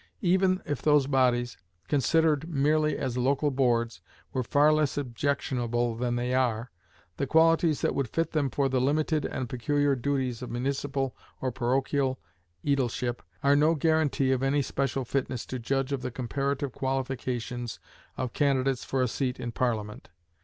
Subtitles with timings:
[0.23, 4.01] Even if those bodies, considered merely as local boards,
[4.33, 6.71] were far less objectionable than they are,
[7.17, 11.51] the qualities that would fit them for the limited and peculiar duties of municipal or
[11.51, 12.19] parochial
[12.65, 17.79] ædileship are no guaranty of any special fitness to judge of the comparative qualifications
[18.17, 20.09] of candidates for a seat in Parliament.